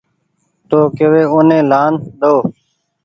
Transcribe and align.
تو 0.69 0.77
ڪيوي 0.97 1.23
اوني 1.31 1.59
لآن 1.71 1.93
ۮئو 2.19 2.37